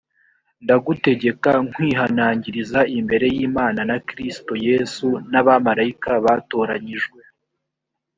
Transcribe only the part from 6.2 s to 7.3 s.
batoranyijwe